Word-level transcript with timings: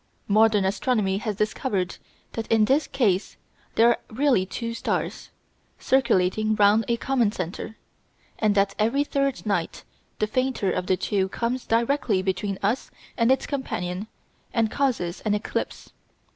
Modern 0.27 0.65
astronomy 0.65 1.19
has 1.19 1.35
discovered 1.35 1.97
that 2.31 2.47
in 2.47 2.65
this 2.65 2.87
case 2.87 3.37
there 3.75 3.87
are 3.89 3.99
really 4.09 4.47
two 4.47 4.73
stars, 4.73 5.29
circulating 5.77 6.55
round 6.55 6.85
a 6.87 6.97
common 6.97 7.31
centre, 7.31 7.77
and 8.39 8.55
that 8.55 8.73
every 8.79 9.03
third 9.03 9.45
night 9.45 9.83
the 10.17 10.25
fainter 10.25 10.71
of 10.71 10.87
the 10.87 10.97
two 10.97 11.29
comes 11.29 11.67
directly 11.67 12.23
between 12.23 12.57
us 12.63 12.89
and 13.15 13.31
its 13.31 13.45
companion 13.45 14.07
and 14.55 14.71
causes 14.71 15.21
an 15.21 15.35
"eclipse." 15.35 15.91